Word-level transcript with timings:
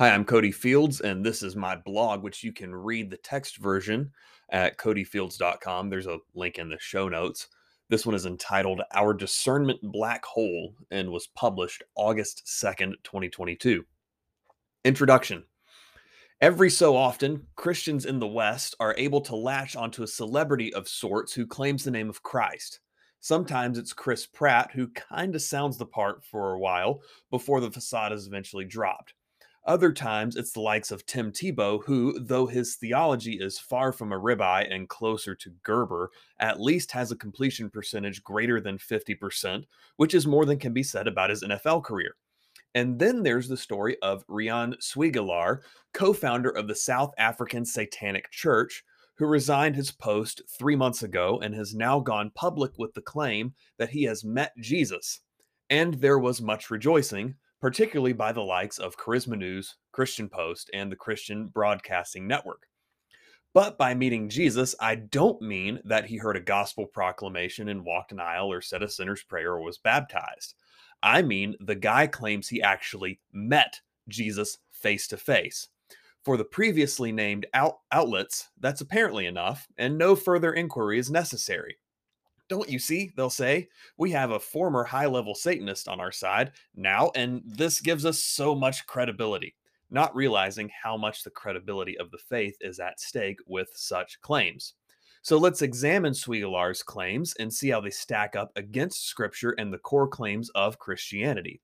Hi, 0.00 0.14
I'm 0.14 0.24
Cody 0.24 0.50
Fields, 0.50 1.02
and 1.02 1.22
this 1.22 1.42
is 1.42 1.54
my 1.54 1.76
blog, 1.76 2.22
which 2.22 2.42
you 2.42 2.54
can 2.54 2.74
read 2.74 3.10
the 3.10 3.18
text 3.18 3.58
version 3.58 4.10
at 4.48 4.78
codyfields.com. 4.78 5.90
There's 5.90 6.06
a 6.06 6.20
link 6.34 6.56
in 6.56 6.70
the 6.70 6.78
show 6.80 7.10
notes. 7.10 7.48
This 7.90 8.06
one 8.06 8.14
is 8.14 8.24
entitled 8.24 8.80
Our 8.94 9.12
Discernment 9.12 9.78
Black 9.82 10.24
Hole 10.24 10.74
and 10.90 11.10
was 11.10 11.26
published 11.26 11.82
August 11.96 12.46
2nd, 12.46 12.94
2022. 13.04 13.84
Introduction 14.86 15.44
Every 16.40 16.70
so 16.70 16.96
often, 16.96 17.48
Christians 17.56 18.06
in 18.06 18.20
the 18.20 18.26
West 18.26 18.74
are 18.80 18.94
able 18.96 19.20
to 19.20 19.36
latch 19.36 19.76
onto 19.76 20.02
a 20.02 20.06
celebrity 20.06 20.72
of 20.72 20.88
sorts 20.88 21.34
who 21.34 21.46
claims 21.46 21.84
the 21.84 21.90
name 21.90 22.08
of 22.08 22.22
Christ. 22.22 22.80
Sometimes 23.20 23.76
it's 23.76 23.92
Chris 23.92 24.24
Pratt, 24.24 24.70
who 24.72 24.88
kind 24.88 25.34
of 25.34 25.42
sounds 25.42 25.76
the 25.76 25.84
part 25.84 26.24
for 26.24 26.54
a 26.54 26.58
while 26.58 27.02
before 27.30 27.60
the 27.60 27.70
facade 27.70 28.14
is 28.14 28.26
eventually 28.26 28.64
dropped. 28.64 29.12
Other 29.66 29.92
times, 29.92 30.36
it's 30.36 30.52
the 30.52 30.60
likes 30.60 30.90
of 30.90 31.04
Tim 31.04 31.30
Tebow, 31.32 31.84
who, 31.84 32.18
though 32.18 32.46
his 32.46 32.76
theology 32.76 33.34
is 33.34 33.58
far 33.58 33.92
from 33.92 34.10
a 34.10 34.18
ribeye 34.18 34.72
and 34.72 34.88
closer 34.88 35.34
to 35.34 35.52
Gerber, 35.62 36.10
at 36.38 36.60
least 36.60 36.92
has 36.92 37.12
a 37.12 37.16
completion 37.16 37.68
percentage 37.68 38.22
greater 38.24 38.58
than 38.58 38.78
50%, 38.78 39.64
which 39.96 40.14
is 40.14 40.26
more 40.26 40.46
than 40.46 40.58
can 40.58 40.72
be 40.72 40.82
said 40.82 41.06
about 41.06 41.30
his 41.30 41.44
NFL 41.44 41.84
career. 41.84 42.16
And 42.74 42.98
then 42.98 43.22
there's 43.22 43.48
the 43.48 43.56
story 43.56 43.96
of 44.00 44.26
Riaan 44.28 44.74
Swiegelaar, 44.80 45.60
co 45.92 46.14
founder 46.14 46.50
of 46.50 46.66
the 46.66 46.74
South 46.74 47.12
African 47.18 47.64
Satanic 47.64 48.30
Church, 48.30 48.82
who 49.16 49.26
resigned 49.26 49.76
his 49.76 49.90
post 49.90 50.40
three 50.58 50.76
months 50.76 51.02
ago 51.02 51.40
and 51.42 51.54
has 51.54 51.74
now 51.74 52.00
gone 52.00 52.32
public 52.34 52.72
with 52.78 52.94
the 52.94 53.02
claim 53.02 53.52
that 53.76 53.90
he 53.90 54.04
has 54.04 54.24
met 54.24 54.52
Jesus. 54.58 55.20
And 55.68 55.94
there 55.94 56.18
was 56.18 56.40
much 56.40 56.70
rejoicing 56.70 57.34
particularly 57.60 58.12
by 58.12 58.32
the 58.32 58.42
likes 58.42 58.78
of 58.78 58.96
Charisma 58.96 59.36
News, 59.36 59.76
Christian 59.92 60.28
Post, 60.28 60.70
and 60.72 60.90
the 60.90 60.96
Christian 60.96 61.48
Broadcasting 61.48 62.26
Network. 62.26 62.66
But 63.52 63.76
by 63.76 63.94
meeting 63.94 64.28
Jesus, 64.28 64.74
I 64.80 64.94
don't 64.94 65.42
mean 65.42 65.80
that 65.84 66.06
he 66.06 66.16
heard 66.16 66.36
a 66.36 66.40
gospel 66.40 66.86
proclamation 66.86 67.68
and 67.68 67.84
walked 67.84 68.12
an 68.12 68.20
aisle 68.20 68.52
or 68.52 68.60
said 68.60 68.82
a 68.82 68.88
sinner's 68.88 69.24
prayer 69.24 69.54
or 69.54 69.60
was 69.60 69.78
baptized. 69.78 70.54
I 71.02 71.22
mean, 71.22 71.56
the 71.58 71.74
guy 71.74 72.06
claims 72.06 72.48
he 72.48 72.62
actually 72.62 73.20
met 73.32 73.80
Jesus 74.08 74.58
face 74.70 75.08
to 75.08 75.16
face. 75.16 75.68
For 76.24 76.36
the 76.36 76.44
previously 76.44 77.12
named 77.12 77.46
out- 77.54 77.78
outlets, 77.90 78.50
that's 78.58 78.82
apparently 78.82 79.26
enough, 79.26 79.66
and 79.76 79.98
no 79.98 80.14
further 80.14 80.52
inquiry 80.52 80.98
is 80.98 81.10
necessary. 81.10 81.78
Don't 82.50 82.68
you 82.68 82.80
see? 82.80 83.12
They'll 83.16 83.30
say, 83.30 83.68
we 83.96 84.10
have 84.10 84.32
a 84.32 84.40
former 84.40 84.82
high 84.82 85.06
level 85.06 85.36
Satanist 85.36 85.86
on 85.86 86.00
our 86.00 86.10
side 86.10 86.50
now, 86.74 87.12
and 87.14 87.42
this 87.46 87.80
gives 87.80 88.04
us 88.04 88.24
so 88.24 88.56
much 88.56 88.86
credibility, 88.88 89.54
not 89.88 90.14
realizing 90.16 90.68
how 90.82 90.96
much 90.96 91.22
the 91.22 91.30
credibility 91.30 91.96
of 91.98 92.10
the 92.10 92.18
faith 92.18 92.56
is 92.60 92.80
at 92.80 92.98
stake 92.98 93.38
with 93.46 93.70
such 93.74 94.20
claims. 94.20 94.74
So 95.22 95.38
let's 95.38 95.62
examine 95.62 96.12
Swiegelaar's 96.12 96.82
claims 96.82 97.34
and 97.38 97.52
see 97.52 97.68
how 97.68 97.80
they 97.80 97.90
stack 97.90 98.34
up 98.34 98.50
against 98.56 99.06
Scripture 99.06 99.54
and 99.56 99.72
the 99.72 99.78
core 99.78 100.08
claims 100.08 100.50
of 100.56 100.78
Christianity. 100.80 101.60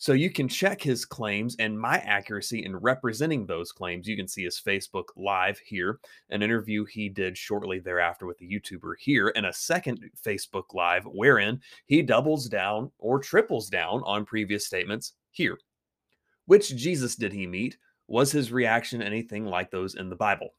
So 0.00 0.12
you 0.12 0.30
can 0.30 0.48
check 0.48 0.80
his 0.80 1.04
claims 1.04 1.56
and 1.58 1.78
my 1.78 1.98
accuracy 1.98 2.64
in 2.64 2.76
representing 2.76 3.44
those 3.44 3.72
claims. 3.72 4.06
You 4.06 4.16
can 4.16 4.28
see 4.28 4.44
his 4.44 4.60
Facebook 4.64 5.06
Live 5.16 5.58
here, 5.58 5.98
an 6.30 6.40
interview 6.40 6.84
he 6.84 7.08
did 7.08 7.36
shortly 7.36 7.80
thereafter 7.80 8.24
with 8.24 8.38
the 8.38 8.48
YouTuber 8.48 8.94
here, 9.00 9.32
and 9.34 9.46
a 9.46 9.52
second 9.52 10.08
Facebook 10.24 10.72
Live 10.72 11.04
wherein 11.04 11.60
he 11.86 12.00
doubles 12.00 12.48
down 12.48 12.92
or 12.98 13.18
triples 13.18 13.68
down 13.68 14.00
on 14.04 14.24
previous 14.24 14.66
statements 14.66 15.14
here. 15.32 15.58
Which 16.46 16.76
Jesus 16.76 17.16
did 17.16 17.32
he 17.32 17.48
meet? 17.48 17.76
Was 18.06 18.30
his 18.30 18.52
reaction 18.52 19.02
anything 19.02 19.46
like 19.46 19.72
those 19.72 19.96
in 19.96 20.08
the 20.08 20.16
Bible? 20.16 20.54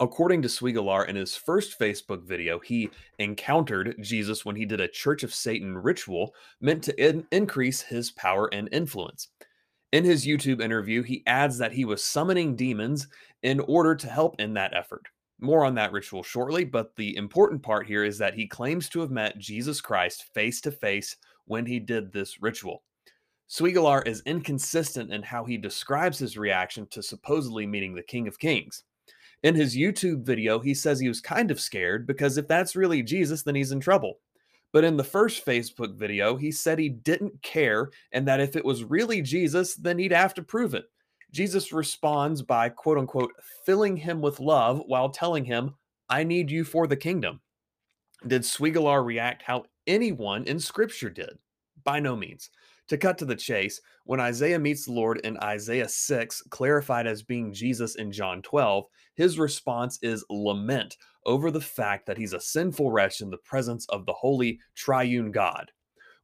According 0.00 0.40
to 0.42 0.48
Swiegelaar, 0.48 1.06
in 1.08 1.16
his 1.16 1.36
first 1.36 1.78
Facebook 1.78 2.22
video, 2.26 2.58
he 2.58 2.88
encountered 3.18 3.96
Jesus 4.00 4.46
when 4.46 4.56
he 4.56 4.64
did 4.64 4.80
a 4.80 4.88
Church 4.88 5.22
of 5.22 5.34
Satan 5.34 5.76
ritual 5.76 6.34
meant 6.62 6.82
to 6.84 6.98
in- 7.08 7.26
increase 7.30 7.82
his 7.82 8.10
power 8.10 8.48
and 8.50 8.70
influence. 8.72 9.28
In 9.92 10.02
his 10.02 10.26
YouTube 10.26 10.62
interview, 10.62 11.02
he 11.02 11.22
adds 11.26 11.58
that 11.58 11.74
he 11.74 11.84
was 11.84 12.02
summoning 12.02 12.56
demons 12.56 13.08
in 13.42 13.60
order 13.60 13.94
to 13.94 14.08
help 14.08 14.40
in 14.40 14.54
that 14.54 14.74
effort. 14.74 15.02
More 15.38 15.66
on 15.66 15.74
that 15.74 15.92
ritual 15.92 16.22
shortly, 16.22 16.64
but 16.64 16.96
the 16.96 17.14
important 17.16 17.62
part 17.62 17.86
here 17.86 18.04
is 18.04 18.16
that 18.16 18.34
he 18.34 18.46
claims 18.46 18.88
to 18.90 19.00
have 19.00 19.10
met 19.10 19.36
Jesus 19.36 19.82
Christ 19.82 20.32
face 20.32 20.62
to 20.62 20.72
face 20.72 21.16
when 21.44 21.66
he 21.66 21.78
did 21.78 22.10
this 22.10 22.40
ritual. 22.40 22.84
Swiegelaar 23.50 24.06
is 24.06 24.22
inconsistent 24.24 25.12
in 25.12 25.22
how 25.22 25.44
he 25.44 25.58
describes 25.58 26.18
his 26.18 26.38
reaction 26.38 26.86
to 26.90 27.02
supposedly 27.02 27.66
meeting 27.66 27.94
the 27.94 28.02
King 28.02 28.26
of 28.28 28.38
Kings. 28.38 28.84
In 29.42 29.54
his 29.54 29.76
YouTube 29.76 30.22
video, 30.22 30.58
he 30.58 30.74
says 30.74 31.00
he 31.00 31.08
was 31.08 31.20
kind 31.20 31.50
of 31.50 31.60
scared 31.60 32.06
because 32.06 32.36
if 32.36 32.46
that's 32.46 32.76
really 32.76 33.02
Jesus, 33.02 33.42
then 33.42 33.54
he's 33.54 33.72
in 33.72 33.80
trouble. 33.80 34.18
But 34.72 34.84
in 34.84 34.96
the 34.96 35.04
first 35.04 35.44
Facebook 35.44 35.96
video, 35.96 36.36
he 36.36 36.52
said 36.52 36.78
he 36.78 36.90
didn't 36.90 37.42
care 37.42 37.90
and 38.12 38.28
that 38.28 38.40
if 38.40 38.54
it 38.54 38.64
was 38.64 38.84
really 38.84 39.22
Jesus, 39.22 39.74
then 39.74 39.98
he'd 39.98 40.12
have 40.12 40.34
to 40.34 40.42
prove 40.42 40.74
it. 40.74 40.84
Jesus 41.32 41.72
responds 41.72 42.42
by 42.42 42.68
quote 42.68 42.98
unquote 42.98 43.32
filling 43.64 43.96
him 43.96 44.20
with 44.20 44.40
love 44.40 44.82
while 44.86 45.08
telling 45.08 45.44
him, 45.44 45.74
I 46.08 46.24
need 46.24 46.50
you 46.50 46.64
for 46.64 46.86
the 46.86 46.96
kingdom. 46.96 47.40
Did 48.26 48.42
Swiegelaar 48.42 49.04
react 49.04 49.42
how 49.42 49.64
anyone 49.86 50.44
in 50.44 50.60
scripture 50.60 51.10
did? 51.10 51.38
By 51.84 52.00
no 52.00 52.14
means. 52.14 52.50
To 52.90 52.98
cut 52.98 53.18
to 53.18 53.24
the 53.24 53.36
chase, 53.36 53.80
when 54.02 54.18
Isaiah 54.18 54.58
meets 54.58 54.84
the 54.84 54.92
Lord 54.92 55.20
in 55.20 55.38
Isaiah 55.44 55.88
6, 55.88 56.42
clarified 56.50 57.06
as 57.06 57.22
being 57.22 57.52
Jesus 57.52 57.94
in 57.94 58.10
John 58.10 58.42
12, 58.42 58.84
his 59.14 59.38
response 59.38 60.00
is 60.02 60.24
lament 60.28 60.96
over 61.24 61.52
the 61.52 61.60
fact 61.60 62.06
that 62.06 62.18
he's 62.18 62.32
a 62.32 62.40
sinful 62.40 62.90
wretch 62.90 63.20
in 63.20 63.30
the 63.30 63.38
presence 63.44 63.86
of 63.90 64.06
the 64.06 64.12
holy 64.12 64.58
triune 64.74 65.30
God. 65.30 65.70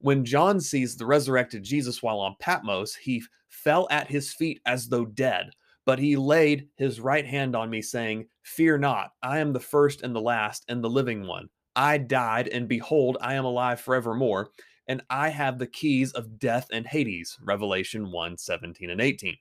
When 0.00 0.24
John 0.24 0.60
sees 0.60 0.96
the 0.96 1.06
resurrected 1.06 1.62
Jesus 1.62 2.02
while 2.02 2.18
on 2.18 2.34
Patmos, 2.40 2.96
he 2.96 3.22
fell 3.48 3.86
at 3.88 4.08
his 4.08 4.32
feet 4.32 4.60
as 4.66 4.88
though 4.88 5.04
dead, 5.04 5.50
but 5.84 6.00
he 6.00 6.16
laid 6.16 6.66
his 6.74 6.98
right 6.98 7.24
hand 7.24 7.54
on 7.54 7.70
me, 7.70 7.80
saying, 7.80 8.26
Fear 8.42 8.78
not, 8.78 9.10
I 9.22 9.38
am 9.38 9.52
the 9.52 9.60
first 9.60 10.02
and 10.02 10.16
the 10.16 10.20
last 10.20 10.64
and 10.68 10.82
the 10.82 10.90
living 10.90 11.28
one. 11.28 11.46
I 11.76 11.98
died, 11.98 12.48
and 12.48 12.66
behold, 12.66 13.18
I 13.20 13.34
am 13.34 13.44
alive 13.44 13.80
forevermore 13.80 14.50
and 14.88 15.02
I 15.10 15.30
have 15.30 15.58
the 15.58 15.66
keys 15.66 16.12
of 16.12 16.38
death 16.38 16.68
and 16.72 16.86
Hades. 16.86 17.38
Revelation 17.42 18.10
1 18.10 18.38
17 18.38 18.90
and 18.90 19.00
18. 19.00 19.36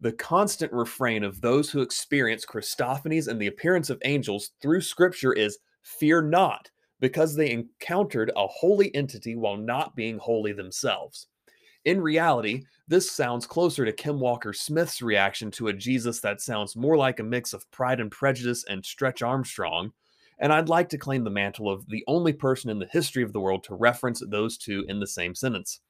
The 0.00 0.12
constant 0.12 0.72
refrain 0.72 1.22
of 1.22 1.40
those 1.40 1.70
who 1.70 1.82
experience 1.82 2.46
Christophanies 2.46 3.28
and 3.28 3.40
the 3.40 3.48
appearance 3.48 3.90
of 3.90 4.00
angels 4.04 4.52
through 4.62 4.80
Scripture 4.80 5.32
is 5.32 5.58
fear 5.82 6.22
not, 6.22 6.70
because 7.00 7.34
they 7.34 7.50
encountered 7.50 8.32
a 8.34 8.46
holy 8.46 8.94
entity 8.94 9.36
while 9.36 9.56
not 9.56 9.94
being 9.94 10.18
holy 10.18 10.52
themselves. 10.52 11.26
In 11.84 12.00
reality, 12.00 12.64
this 12.88 13.10
sounds 13.10 13.46
closer 13.46 13.84
to 13.84 13.92
Kim 13.92 14.20
Walker 14.20 14.52
Smith's 14.52 15.00
reaction 15.00 15.50
to 15.52 15.68
a 15.68 15.72
Jesus 15.72 16.20
that 16.20 16.40
sounds 16.40 16.76
more 16.76 16.96
like 16.96 17.20
a 17.20 17.24
mix 17.24 17.52
of 17.52 17.70
Pride 17.70 18.00
and 18.00 18.10
Prejudice 18.10 18.64
and 18.68 18.84
Stretch 18.84 19.22
Armstrong 19.22 19.92
and 20.40 20.52
I'd 20.52 20.68
like 20.68 20.88
to 20.90 20.98
claim 20.98 21.22
the 21.22 21.30
mantle 21.30 21.70
of 21.70 21.86
the 21.88 22.02
only 22.06 22.32
person 22.32 22.70
in 22.70 22.78
the 22.78 22.86
history 22.86 23.22
of 23.22 23.32
the 23.32 23.40
world 23.40 23.62
to 23.64 23.74
reference 23.74 24.22
those 24.26 24.56
two 24.56 24.84
in 24.88 24.98
the 24.98 25.06
same 25.06 25.34
sentence. 25.34 25.80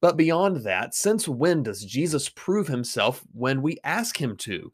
But 0.00 0.16
beyond 0.16 0.64
that, 0.64 0.94
since 0.94 1.26
when 1.26 1.62
does 1.62 1.84
Jesus 1.84 2.28
prove 2.28 2.68
himself 2.68 3.24
when 3.32 3.62
we 3.62 3.78
ask 3.84 4.20
him 4.20 4.36
to? 4.38 4.72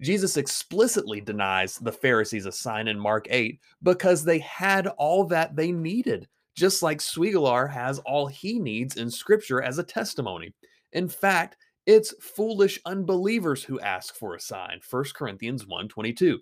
Jesus 0.00 0.36
explicitly 0.36 1.20
denies 1.20 1.78
the 1.78 1.92
Pharisees 1.92 2.46
a 2.46 2.52
sign 2.52 2.88
in 2.88 2.98
Mark 2.98 3.26
8 3.30 3.58
because 3.82 4.24
they 4.24 4.38
had 4.38 4.86
all 4.86 5.24
that 5.26 5.56
they 5.56 5.72
needed, 5.72 6.28
just 6.56 6.82
like 6.82 6.98
Swiegelaar 6.98 7.70
has 7.70 7.98
all 8.00 8.26
he 8.26 8.58
needs 8.58 8.96
in 8.96 9.10
Scripture 9.10 9.62
as 9.62 9.78
a 9.78 9.84
testimony. 9.84 10.54
In 10.92 11.08
fact, 11.08 11.56
it's 11.86 12.14
foolish 12.20 12.78
unbelievers 12.84 13.64
who 13.64 13.80
ask 13.80 14.14
for 14.14 14.34
a 14.34 14.40
sign. 14.40 14.80
1 14.88 15.04
Corinthians 15.14 15.66
1 15.66 15.88
22 15.88 16.40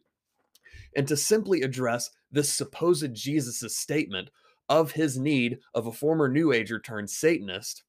and 0.96 1.06
to 1.08 1.16
simply 1.16 1.62
address 1.62 2.10
this 2.30 2.50
supposed 2.50 3.14
Jesus' 3.14 3.76
statement 3.76 4.30
of 4.68 4.92
his 4.92 5.18
need 5.18 5.58
of 5.74 5.86
a 5.86 5.92
former 5.92 6.28
New 6.28 6.52
Ager 6.52 6.78
turned 6.78 7.10
Satanist, 7.10 7.82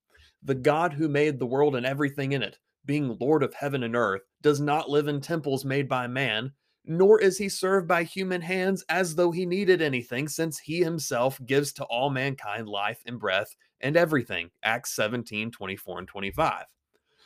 the 0.43 0.55
God 0.55 0.93
who 0.93 1.07
made 1.07 1.37
the 1.37 1.45
world 1.45 1.75
and 1.75 1.85
everything 1.85 2.31
in 2.31 2.41
it, 2.41 2.57
being 2.85 3.17
Lord 3.19 3.43
of 3.43 3.53
heaven 3.53 3.83
and 3.83 3.95
earth, 3.95 4.21
does 4.41 4.59
not 4.59 4.89
live 4.89 5.07
in 5.07 5.21
temples 5.21 5.63
made 5.63 5.87
by 5.87 6.07
man, 6.07 6.51
nor 6.83 7.21
is 7.21 7.37
he 7.37 7.47
served 7.47 7.87
by 7.87 8.03
human 8.03 8.41
hands 8.41 8.83
as 8.89 9.15
though 9.15 9.31
he 9.31 9.45
needed 9.45 9.81
anything, 9.81 10.27
since 10.27 10.57
he 10.57 10.79
himself 10.79 11.39
gives 11.45 11.71
to 11.73 11.83
all 11.85 12.09
mankind 12.09 12.67
life 12.67 13.01
and 13.05 13.19
breath 13.19 13.55
and 13.81 13.95
everything. 13.95 14.49
Acts 14.63 14.95
17 14.95 15.51
24 15.51 15.99
and 15.99 16.07
25. 16.07 16.65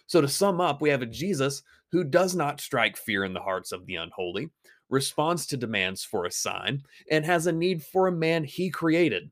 So, 0.08 0.22
to 0.22 0.28
sum 0.28 0.60
up, 0.60 0.82
we 0.82 0.90
have 0.90 1.02
a 1.02 1.08
Jesus 1.08 1.64
who 1.92 2.04
does 2.04 2.36
not 2.36 2.60
strike 2.60 2.98
fear 2.98 3.24
in 3.24 3.34
the 3.34 3.40
hearts 3.40 3.72
of 3.72 3.86
the 3.86 3.96
unholy, 3.96 4.50
responds 4.90 5.46
to 5.48 5.58
demands 5.58 6.04
for 6.04 6.26
a 6.26 6.32
sign, 6.32 6.84
and 7.10 7.26
has 7.26 7.48
a 7.48 7.52
need 7.52 7.84
for 7.84 8.08
a 8.08 8.12
man 8.12 8.44
he 8.44 8.70
created. 8.70 9.30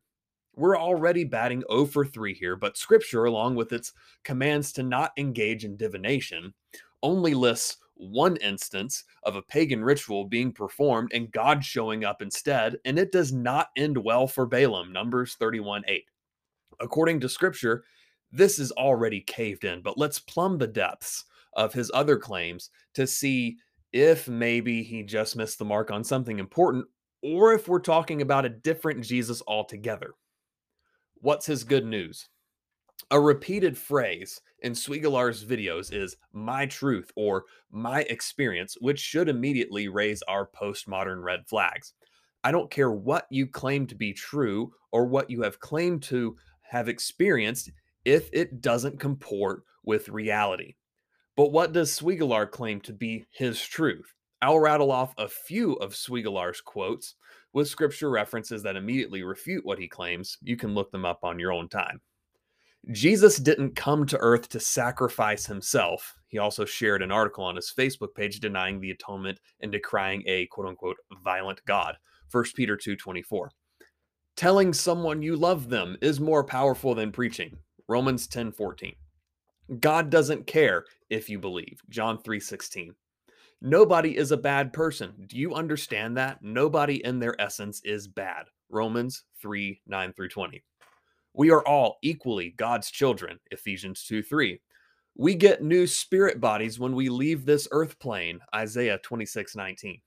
We're 0.56 0.78
already 0.78 1.24
batting 1.24 1.64
0 1.72 1.86
for 1.86 2.06
3 2.06 2.34
here, 2.34 2.56
but 2.56 2.78
scripture, 2.78 3.26
along 3.26 3.56
with 3.56 3.74
its 3.74 3.94
commands 4.24 4.72
to 4.74 4.84
not 4.84 5.12
engage 5.18 5.66
in 5.66 5.78
divination, 5.78 6.54
only 7.02 7.34
lists 7.34 7.78
one 7.96 8.36
instance 8.38 9.04
of 9.24 9.36
a 9.36 9.42
pagan 9.42 9.84
ritual 9.84 10.26
being 10.26 10.52
performed 10.52 11.12
and 11.14 11.32
God 11.32 11.64
showing 11.64 12.06
up 12.06 12.22
instead, 12.22 12.78
and 12.86 13.00
it 13.00 13.12
does 13.12 13.32
not 13.32 13.70
end 13.78 13.98
well 13.98 14.28
for 14.28 14.46
Balaam, 14.46 14.92
Numbers 14.92 15.36
31 15.36 15.84
8. 15.88 16.06
According 16.80 17.20
to 17.22 17.30
scripture, 17.30 17.84
this 18.32 18.60
is 18.60 18.72
already 18.74 19.22
caved 19.22 19.64
in, 19.64 19.82
but 19.82 19.98
let's 19.98 20.20
plumb 20.20 20.58
the 20.58 20.68
depths 20.68 21.26
of 21.54 21.74
his 21.74 21.92
other 21.94 22.18
claims 22.18 22.72
to 22.96 23.06
see 23.06 23.58
if 23.94 24.28
maybe 24.28 24.84
he 24.84 25.04
just 25.04 25.36
missed 25.36 25.60
the 25.60 25.66
mark 25.66 25.92
on 25.92 26.04
something 26.04 26.40
important 26.40 26.86
or 27.22 27.54
if 27.54 27.68
we're 27.68 27.80
talking 27.80 28.22
about 28.22 28.46
a 28.46 28.50
different 28.50 29.04
Jesus 29.06 29.42
altogether. 29.48 30.16
What's 31.22 31.46
his 31.46 31.64
good 31.64 31.86
news? 31.86 32.28
A 33.12 33.20
repeated 33.20 33.78
phrase 33.78 34.42
in 34.60 34.74
Swiegelaar's 34.74 35.46
videos 35.46 35.94
is 35.94 36.18
my 36.34 36.66
truth 36.66 37.12
or 37.16 37.46
my 37.72 38.02
experience, 38.04 38.76
which 38.82 39.00
should 39.00 39.30
immediately 39.30 39.88
raise 39.88 40.22
our 40.24 40.50
postmodern 40.50 41.24
red 41.24 41.48
flags. 41.48 41.94
I 42.44 42.52
don't 42.52 42.72
care 42.72 42.92
what 42.92 43.28
you 43.30 43.48
claim 43.48 43.88
to 43.88 43.96
be 43.96 44.14
true 44.14 44.74
or 44.92 45.06
what 45.06 45.30
you 45.30 45.42
have 45.44 45.60
claimed 45.60 46.04
to 46.04 46.36
have 46.62 46.90
experienced 46.90 47.72
if 48.04 48.30
it 48.34 48.62
doesn't 48.62 49.00
comport 49.00 49.64
with 49.86 50.10
reality. 50.10 50.76
But 51.36 51.52
what 51.52 51.74
does 51.74 51.92
Swiegelaar 51.92 52.50
claim 52.52 52.80
to 52.82 52.94
be 52.94 53.26
his 53.32 53.62
truth? 53.62 54.14
I'll 54.42 54.60
rattle 54.60 54.92
off 54.92 55.14
a 55.18 55.28
few 55.28 55.74
of 55.76 55.94
Swiegelaar's 55.94 56.62
quotes 56.62 57.16
with 57.54 57.68
scripture 57.68 58.10
references 58.10 58.62
that 58.64 58.76
immediately 58.76 59.24
refute 59.24 59.66
what 59.66 59.80
he 59.80 59.88
claims. 59.88 60.38
You 60.42 60.58
can 60.58 60.76
look 60.76 60.92
them 60.92 61.06
up 61.06 61.20
on 61.24 61.40
your 61.40 61.52
own 61.52 61.70
time. 61.70 62.02
Jesus 62.92 63.38
didn't 63.38 63.76
come 63.76 64.06
to 64.08 64.18
earth 64.18 64.50
to 64.50 64.60
sacrifice 64.60 65.46
himself. 65.46 66.16
He 66.28 66.38
also 66.38 66.66
shared 66.66 67.02
an 67.02 67.12
article 67.12 67.46
on 67.46 67.56
his 67.56 67.74
Facebook 67.76 68.14
page 68.14 68.40
denying 68.42 68.82
the 68.82 68.92
atonement 68.92 69.40
and 69.62 69.72
decrying 69.72 70.24
a 70.28 70.48
quote 70.48 70.68
unquote 70.68 70.98
violent 71.24 71.62
God. 71.66 71.96
1 72.30 72.44
Peter 72.56 72.76
2:24. 72.76 73.50
Telling 74.36 74.74
someone 74.74 75.22
you 75.22 75.38
love 75.38 75.70
them 75.70 75.96
is 76.02 76.20
more 76.20 76.44
powerful 76.44 76.94
than 76.94 77.12
preaching. 77.12 77.58
Romans 77.88 78.28
10:14. 78.28 78.96
God 79.80 80.10
doesn't 80.10 80.48
care 80.48 80.86
if 81.10 81.30
you 81.30 81.40
believe. 81.40 81.82
John 81.90 82.18
3:16. 82.18 82.96
Nobody 83.62 84.18
is 84.18 84.32
a 84.32 84.38
bad 84.38 84.74
person. 84.74 85.26
Do 85.28 85.38
you 85.38 85.54
understand 85.54 86.18
that? 86.18 86.42
Nobody 86.42 87.04
in 87.06 87.20
their 87.20 87.40
essence 87.40 87.82
is 87.86 88.08
bad. 88.08 88.48
Romans 88.70 89.24
3 89.42 89.82
9 89.88 90.14
through 90.14 90.30
20. 90.30 90.62
We 91.34 91.50
are 91.50 91.66
all 91.66 91.98
equally 92.02 92.52
God's 92.52 92.92
children. 92.92 93.40
Ephesians 93.52 94.04
2 94.04 94.22
3. 94.22 94.60
We 95.16 95.36
get 95.36 95.64
new 95.64 95.88
spirit 95.88 96.42
bodies 96.42 96.80
when 96.80 96.96
we 96.96 97.08
leave 97.08 97.46
this 97.46 97.68
earth 97.72 97.98
plane. 98.00 98.40
Isaiah 98.54 99.00
26 99.02 99.56
19. 99.56 100.02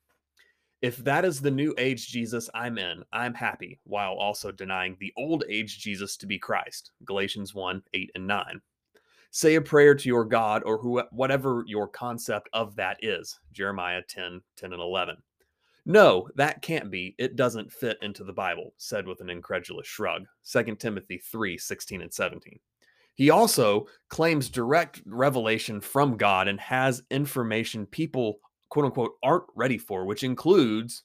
If 0.83 0.99
that 0.99 1.25
is 1.25 1.41
the 1.41 1.51
new 1.51 1.75
age 1.79 2.09
Jesus 2.09 2.51
I'm 2.53 2.77
in, 2.77 3.03
I'm 3.13 3.33
happy, 3.33 3.81
while 3.85 4.13
also 4.13 4.53
denying 4.53 4.97
the 5.01 5.13
old 5.17 5.45
age 5.49 5.79
Jesus 5.79 6.19
to 6.19 6.27
be 6.27 6.39
Christ. 6.39 6.91
Galatians 7.07 7.55
1 7.55 7.83
8 7.95 8.11
and 8.15 8.27
9 8.27 8.61
say 9.37 9.57
a 9.57 9.61
prayer 9.61 9.95
to 9.95 10.09
your 10.09 10.25
God 10.25 10.63
or 10.65 10.79
who, 10.79 11.03
whatever 11.11 11.63
your 11.67 11.87
concept 11.87 12.49
of 12.55 12.75
that 12.77 12.97
is. 13.03 13.39
Jeremiah 13.53 14.01
10 14.09 14.41
10 14.57 14.73
and 14.73 14.81
11. 14.81 15.17
No, 15.85 16.27
that 16.37 16.63
can't 16.63 16.91
be. 16.91 17.15
It 17.19 17.37
doesn't 17.37 17.71
fit 17.71 17.99
into 18.01 18.25
the 18.25 18.33
Bible, 18.33 18.73
said 18.79 19.07
with 19.07 19.21
an 19.21 19.29
incredulous 19.29 19.87
shrug. 19.87 20.25
2 20.51 20.77
Timothy 20.77 21.19
3 21.19 21.59
16 21.59 22.01
and 22.01 22.13
17. 22.13 22.59
He 23.15 23.29
also 23.29 23.87
claims 24.09 24.49
direct 24.49 25.03
revelation 25.05 25.83
from 25.83 26.17
God 26.17 26.49
and 26.49 26.59
has 26.59 27.03
information 27.11 27.85
people, 27.85 28.39
quote 28.71 28.87
unquote, 28.87 29.13
aren't 29.23 29.45
ready 29.55 29.77
for, 29.77 30.07
which 30.07 30.25
includes 30.25 31.03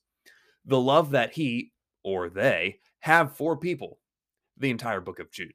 the 0.64 0.80
love 0.80 1.12
that 1.12 1.34
he 1.34 1.74
or 2.02 2.30
they 2.30 2.80
have 3.00 3.36
for 3.36 3.58
people, 3.58 4.00
the 4.58 4.70
entire 4.70 5.02
book 5.02 5.20
of 5.20 5.32
Jude. 5.32 5.54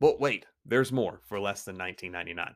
But 0.00 0.20
wait, 0.20 0.46
there's 0.64 0.92
more 0.92 1.20
for 1.24 1.40
less 1.40 1.64
than 1.64 1.76
1999. 1.76 2.54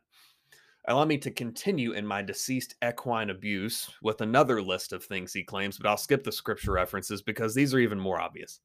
Allow 0.88 1.04
me 1.04 1.18
to 1.18 1.30
continue 1.32 1.92
in 1.92 2.06
my 2.06 2.22
deceased 2.22 2.76
equine 2.86 3.30
abuse 3.30 3.90
with 4.02 4.20
another 4.20 4.62
list 4.62 4.92
of 4.92 5.04
things 5.04 5.32
he 5.32 5.42
claims, 5.42 5.78
but 5.78 5.88
I'll 5.88 5.96
skip 5.96 6.22
the 6.22 6.30
scripture 6.30 6.72
references 6.72 7.22
because 7.22 7.54
these 7.54 7.74
are 7.74 7.80
even 7.80 7.98
more 7.98 8.20
obvious. 8.20 8.60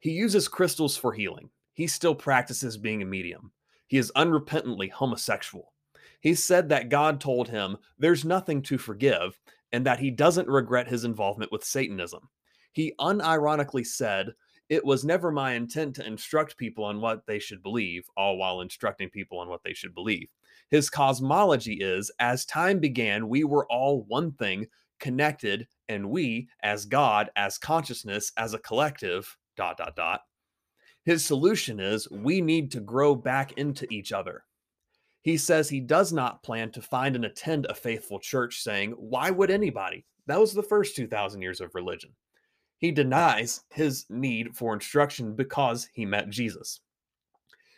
He 0.00 0.10
uses 0.10 0.48
crystals 0.48 0.96
for 0.96 1.12
healing. 1.12 1.48
He 1.74 1.86
still 1.86 2.14
practices 2.14 2.76
being 2.76 3.02
a 3.02 3.06
medium. 3.06 3.52
He 3.86 3.98
is 3.98 4.12
unrepentantly 4.16 4.90
homosexual. 4.90 5.72
He 6.20 6.34
said 6.34 6.68
that 6.68 6.88
God 6.88 7.20
told 7.20 7.48
him 7.48 7.76
there's 7.98 8.24
nothing 8.24 8.62
to 8.62 8.76
forgive 8.76 9.38
and 9.72 9.86
that 9.86 10.00
he 10.00 10.10
doesn't 10.10 10.48
regret 10.48 10.88
his 10.88 11.04
involvement 11.04 11.52
with 11.52 11.64
Satanism. 11.64 12.28
He 12.72 12.94
unironically 13.00 13.86
said 13.86 14.34
it 14.70 14.84
was 14.84 15.04
never 15.04 15.32
my 15.32 15.54
intent 15.54 15.96
to 15.96 16.06
instruct 16.06 16.56
people 16.56 16.84
on 16.84 17.00
what 17.00 17.26
they 17.26 17.40
should 17.40 17.60
believe, 17.60 18.08
all 18.16 18.38
while 18.38 18.60
instructing 18.60 19.10
people 19.10 19.40
on 19.40 19.48
what 19.48 19.64
they 19.64 19.74
should 19.74 19.92
believe. 19.92 20.28
His 20.70 20.88
cosmology 20.88 21.74
is 21.74 22.08
as 22.20 22.46
time 22.46 22.78
began, 22.78 23.28
we 23.28 23.42
were 23.42 23.66
all 23.66 24.04
one 24.04 24.30
thing, 24.30 24.68
connected, 25.00 25.66
and 25.88 26.08
we, 26.08 26.48
as 26.62 26.84
God, 26.84 27.30
as 27.34 27.58
consciousness, 27.58 28.30
as 28.36 28.54
a 28.54 28.60
collective, 28.60 29.36
dot, 29.56 29.76
dot, 29.76 29.96
dot. 29.96 30.20
His 31.04 31.24
solution 31.24 31.80
is 31.80 32.08
we 32.08 32.40
need 32.40 32.70
to 32.70 32.80
grow 32.80 33.16
back 33.16 33.52
into 33.52 33.88
each 33.90 34.12
other. 34.12 34.44
He 35.22 35.36
says 35.36 35.68
he 35.68 35.80
does 35.80 36.12
not 36.12 36.44
plan 36.44 36.70
to 36.72 36.80
find 36.80 37.16
and 37.16 37.24
attend 37.24 37.66
a 37.66 37.74
faithful 37.74 38.20
church, 38.20 38.62
saying, 38.62 38.92
Why 38.92 39.32
would 39.32 39.50
anybody? 39.50 40.06
That 40.28 40.38
was 40.38 40.52
the 40.52 40.62
first 40.62 40.94
2,000 40.94 41.42
years 41.42 41.60
of 41.60 41.74
religion. 41.74 42.14
He 42.80 42.90
denies 42.90 43.60
his 43.68 44.06
need 44.08 44.56
for 44.56 44.72
instruction 44.72 45.36
because 45.36 45.88
he 45.92 46.06
met 46.06 46.30
Jesus. 46.30 46.80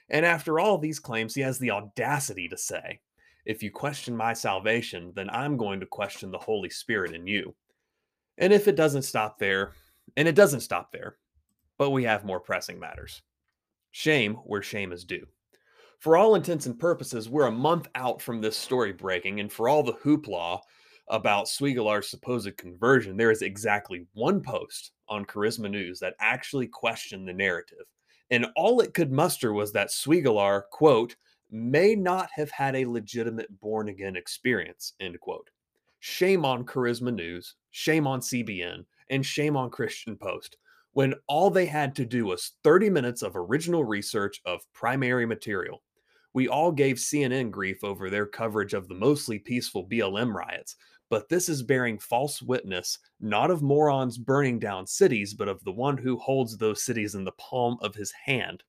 And 0.08 0.25
after 0.25 0.60
all 0.60 0.78
these 0.78 1.00
claims, 1.00 1.34
he 1.34 1.40
has 1.40 1.58
the 1.58 1.72
audacity 1.72 2.49
to 2.49 2.56
say, 2.56 3.00
If 3.44 3.64
you 3.64 3.72
question 3.72 4.16
my 4.16 4.32
salvation, 4.32 5.12
then 5.16 5.28
I'm 5.31 5.56
going 5.56 5.81
to 5.81 5.87
question 5.87 6.31
the 6.31 6.38
Holy 6.38 6.70
Spirit 6.70 7.14
in 7.14 7.26
you. 7.26 7.52
And 8.38 8.52
if 8.52 8.69
it 8.69 8.76
doesn't 8.76 9.02
stop 9.02 9.38
there, 9.38 9.72
and 10.16 10.28
it 10.28 10.37
doesn't 10.37 10.60
stop 10.60 10.93
there, 10.93 11.16
but 11.78 11.90
we 11.90 12.04
have 12.04 12.25
more 12.25 12.40
pressing 12.40 12.78
matters. 12.78 13.22
Shame 13.90 14.34
where 14.44 14.62
shame 14.62 14.93
is 14.93 15.04
due. 15.04 15.26
For 15.99 16.16
all 16.16 16.37
intents 16.37 16.66
and 16.66 16.78
purposes, 16.78 17.28
we're 17.28 17.46
a 17.46 17.52
month 17.52 17.88
out 17.96 18.22
from 18.22 18.40
this 18.40 18.56
story 18.56 18.93
breaking, 18.93 19.40
and 19.40 19.52
for 19.52 19.69
all 19.69 19.82
the 19.82 19.94
hoopla 19.94 20.60
about 21.08 21.47
Swiegelaar's 21.47 22.09
supposed 22.09 22.56
conversion, 22.56 23.16
there 23.16 23.30
is 23.30 23.42
exactly 23.42 24.06
one 24.14 24.40
post 24.40 24.92
on 25.09 25.25
Charisma 25.25 25.71
News 25.71 25.99
that 26.00 26.14
actually 26.21 26.66
questioned 26.66 27.28
the 27.28 27.32
narrative. 27.32 27.85
And 28.30 28.47
all 28.56 28.80
it 28.80 28.94
could 28.94 29.12
muster 29.12 29.52
was 29.52 29.73
that 29.73 29.88
Swiegelaar, 29.90 30.62
quote, 30.71 31.16
may 31.50 31.94
not 31.94 32.30
have 32.35 32.50
had 32.50 32.75
a 32.76 32.87
legitimate 32.87 33.61
born 33.61 33.88
again 33.88 34.16
experience, 34.16 34.94
end 35.00 35.21
quote. 35.21 35.50
Shame 36.00 36.44
on 36.44 36.64
Charisma 36.64 37.12
News, 37.12 37.56
shame 37.71 38.06
on 38.06 38.21
CBN, 38.21 38.85
and 39.11 39.25
shame 39.25 39.56
on 39.56 39.71
Christian 39.71 40.16
Post 40.16 40.56
when 40.92 41.14
all 41.26 41.50
they 41.50 41.66
had 41.66 41.94
to 41.97 42.04
do 42.04 42.26
was 42.26 42.52
30 42.64 42.90
minutes 42.90 43.23
of 43.23 43.37
original 43.37 43.85
research 43.85 44.40
of 44.44 44.61
primary 44.73 45.26
material. 45.26 45.82
We 46.35 46.49
all 46.49 46.73
gave 46.73 46.97
CNN 46.97 47.51
grief 47.51 47.85
over 47.85 48.09
their 48.09 48.27
coverage 48.27 48.75
of 48.75 48.89
the 48.89 48.95
mostly 48.95 49.39
peaceful 49.39 49.87
BLM 49.87 50.33
riots, 50.35 50.77
but 51.11 51.29
this 51.29 51.49
is 51.49 51.62
bearing 51.62 51.99
false 51.99 52.41
witness, 52.41 52.99
not 53.21 53.51
of 53.51 53.62
morons 53.62 54.17
burning 54.17 54.59
down 54.59 54.87
cities, 54.87 55.35
but 55.35 55.49
of 55.49 55.62
the 55.65 55.73
one 55.73 55.99
who 55.99 56.17
holds 56.17 56.57
those 56.57 56.83
cities 56.83 57.15
in 57.15 57.25
the 57.25 57.33
palm 57.33 57.77
of 57.83 57.95
his 57.95 58.12
hand. 58.25 58.62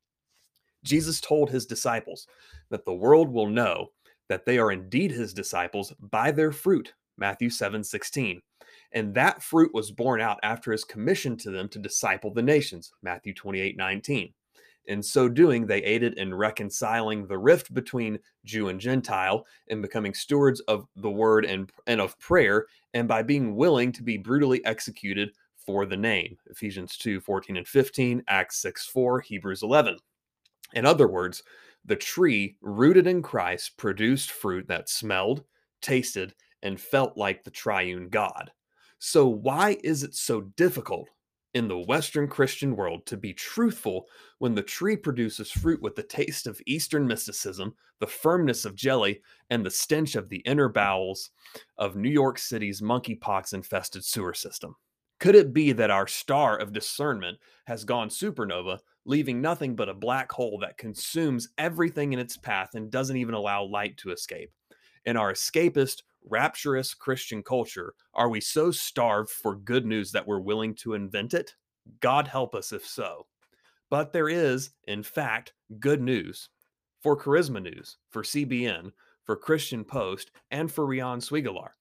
Jesus 0.83 1.21
told 1.21 1.49
his 1.49 1.65
disciples 1.65 2.27
that 2.69 2.83
the 2.83 2.93
world 2.93 3.29
will 3.29 3.47
know 3.47 3.87
that 4.27 4.45
they 4.45 4.57
are 4.57 4.71
indeed 4.71 5.11
his 5.11 5.33
disciples 5.33 5.93
by 5.99 6.31
their 6.31 6.51
fruit. 6.51 6.93
Matthew 7.17 7.49
7 7.49 7.83
16. 7.83 8.41
And 8.91 9.13
that 9.13 9.41
fruit 9.41 9.73
was 9.73 9.91
borne 9.91 10.21
out 10.21 10.39
after 10.43 10.71
his 10.71 10.83
commission 10.83 11.37
to 11.37 11.51
them 11.51 11.69
to 11.69 11.79
disciple 11.79 12.33
the 12.33 12.41
nations. 12.41 12.91
Matthew 13.01 13.33
28 13.33 13.77
19. 13.77 14.33
In 14.87 15.01
so 15.01 15.29
doing, 15.29 15.65
they 15.65 15.81
aided 15.83 16.15
in 16.15 16.33
reconciling 16.33 17.25
the 17.25 17.37
rift 17.37 17.73
between 17.73 18.19
Jew 18.43 18.67
and 18.67 18.79
Gentile 18.79 19.45
and 19.69 19.81
becoming 19.81 20.13
stewards 20.13 20.59
of 20.61 20.85
the 20.97 21.09
word 21.09 21.45
and, 21.45 21.71
and 21.87 22.01
of 22.01 22.19
prayer, 22.19 22.67
and 22.93 23.07
by 23.07 23.23
being 23.23 23.55
willing 23.55 23.91
to 23.93 24.03
be 24.03 24.17
brutally 24.17 24.63
executed 24.65 25.31
for 25.65 25.85
the 25.85 25.97
name. 25.97 26.37
Ephesians 26.49 26.97
2 26.97 27.21
14 27.21 27.57
and 27.57 27.67
15, 27.67 28.23
Acts 28.27 28.57
6 28.57 28.87
4, 28.87 29.21
Hebrews 29.21 29.63
11. 29.63 29.97
In 30.73 30.85
other 30.85 31.07
words, 31.07 31.43
the 31.85 31.95
tree 31.95 32.57
rooted 32.61 33.07
in 33.07 33.21
Christ 33.21 33.77
produced 33.77 34.31
fruit 34.31 34.67
that 34.67 34.89
smelled, 34.89 35.43
tasted, 35.81 36.33
and 36.61 36.79
felt 36.79 37.17
like 37.17 37.43
the 37.43 37.51
triune 37.51 38.09
God. 38.09 38.51
So, 38.99 39.27
why 39.27 39.77
is 39.83 40.03
it 40.03 40.15
so 40.15 40.41
difficult 40.55 41.09
in 41.53 41.67
the 41.67 41.77
Western 41.77 42.27
Christian 42.27 42.75
world 42.75 43.05
to 43.05 43.17
be 43.17 43.33
truthful 43.33 44.07
when 44.39 44.55
the 44.55 44.63
tree 44.63 44.95
produces 44.95 45.51
fruit 45.51 45.81
with 45.81 45.95
the 45.95 46.03
taste 46.03 46.47
of 46.47 46.61
Eastern 46.65 47.07
mysticism, 47.07 47.75
the 47.99 48.07
firmness 48.07 48.65
of 48.65 48.75
jelly, 48.75 49.21
and 49.49 49.65
the 49.65 49.69
stench 49.69 50.15
of 50.15 50.29
the 50.29 50.39
inner 50.39 50.67
bowels 50.67 51.29
of 51.77 51.95
New 51.95 52.09
York 52.09 52.39
City's 52.39 52.81
monkeypox 52.81 53.53
infested 53.53 54.03
sewer 54.03 54.33
system? 54.33 54.75
Could 55.19 55.35
it 55.35 55.53
be 55.53 55.71
that 55.73 55.91
our 55.91 56.07
star 56.07 56.57
of 56.57 56.73
discernment 56.73 57.37
has 57.65 57.85
gone 57.85 58.09
supernova, 58.09 58.79
leaving 59.05 59.41
nothing 59.41 59.75
but 59.75 59.89
a 59.89 59.93
black 59.93 60.31
hole 60.31 60.57
that 60.59 60.77
consumes 60.77 61.49
everything 61.57 62.13
in 62.13 62.19
its 62.19 62.35
path 62.35 62.71
and 62.73 62.91
doesn't 62.91 63.17
even 63.17 63.35
allow 63.35 63.63
light 63.63 63.95
to 63.97 64.11
escape? 64.11 64.51
In 65.05 65.15
our 65.15 65.31
escapist, 65.33 66.01
rapturous 66.29 66.93
Christian 66.93 67.43
culture, 67.43 67.93
are 68.13 68.29
we 68.29 68.41
so 68.41 68.71
starved 68.71 69.29
for 69.29 69.55
good 69.55 69.85
news 69.85 70.11
that 70.11 70.27
we're 70.27 70.39
willing 70.39 70.75
to 70.75 70.93
invent 70.93 71.33
it? 71.33 71.55
God 71.99 72.27
help 72.27 72.55
us 72.55 72.71
if 72.71 72.85
so. 72.85 73.27
But 73.89 74.13
there 74.13 74.29
is, 74.29 74.71
in 74.87 75.03
fact, 75.03 75.53
good 75.79 76.01
news 76.01 76.49
for 77.01 77.17
Charisma 77.17 77.61
News, 77.61 77.97
for 78.09 78.23
CBN, 78.23 78.91
for 79.25 79.35
Christian 79.35 79.83
Post, 79.83 80.31
and 80.51 80.71
for 80.71 80.85
Riaan 80.85 81.19
Swiegelaar. 81.19 81.71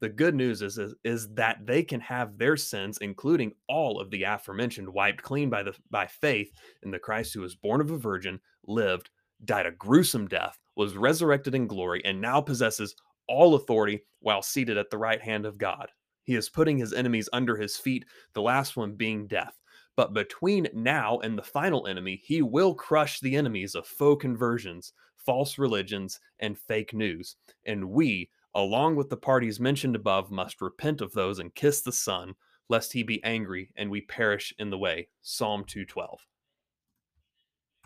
The 0.00 0.08
good 0.08 0.34
news 0.34 0.62
is, 0.62 0.78
is, 0.78 0.94
is 1.04 1.32
that 1.34 1.64
they 1.64 1.84
can 1.84 2.00
have 2.00 2.36
their 2.36 2.56
sins, 2.56 2.98
including 3.00 3.52
all 3.68 4.00
of 4.00 4.10
the 4.10 4.24
aforementioned, 4.24 4.88
wiped 4.88 5.22
clean 5.22 5.48
by 5.48 5.62
the 5.62 5.74
by 5.90 6.08
faith 6.08 6.50
in 6.82 6.90
the 6.90 6.98
Christ 6.98 7.34
who 7.34 7.40
was 7.40 7.54
born 7.54 7.80
of 7.80 7.92
a 7.92 7.96
virgin, 7.96 8.40
lived, 8.66 9.10
died 9.44 9.66
a 9.66 9.70
gruesome 9.70 10.26
death, 10.26 10.58
was 10.76 10.96
resurrected 10.96 11.54
in 11.54 11.68
glory, 11.68 12.02
and 12.04 12.20
now 12.20 12.40
possesses 12.40 12.96
all 13.32 13.54
authority 13.54 14.02
while 14.20 14.42
seated 14.42 14.76
at 14.76 14.90
the 14.90 14.98
right 14.98 15.20
hand 15.20 15.46
of 15.46 15.58
God. 15.58 15.90
He 16.22 16.36
is 16.36 16.50
putting 16.50 16.78
his 16.78 16.92
enemies 16.92 17.28
under 17.32 17.56
his 17.56 17.76
feet, 17.76 18.04
the 18.34 18.42
last 18.42 18.76
one 18.76 18.92
being 18.92 19.26
death. 19.26 19.58
But 19.96 20.14
between 20.14 20.68
now 20.72 21.18
and 21.18 21.36
the 21.36 21.42
final 21.42 21.86
enemy, 21.86 22.20
he 22.24 22.42
will 22.42 22.74
crush 22.74 23.20
the 23.20 23.36
enemies 23.36 23.74
of 23.74 23.86
faux 23.86 24.20
conversions, 24.20 24.92
false 25.16 25.58
religions, 25.58 26.20
and 26.38 26.58
fake 26.58 26.94
news. 26.94 27.36
And 27.66 27.90
we, 27.90 28.30
along 28.54 28.96
with 28.96 29.08
the 29.08 29.16
parties 29.16 29.60
mentioned 29.60 29.96
above, 29.96 30.30
must 30.30 30.60
repent 30.60 31.00
of 31.00 31.12
those 31.12 31.38
and 31.38 31.54
kiss 31.54 31.80
the 31.80 31.92
Son, 31.92 32.34
lest 32.68 32.92
he 32.92 33.02
be 33.02 33.22
angry 33.24 33.70
and 33.76 33.90
we 33.90 34.02
perish 34.02 34.54
in 34.58 34.70
the 34.70 34.78
way. 34.78 35.08
Psalm 35.22 35.64
212. 35.64 36.20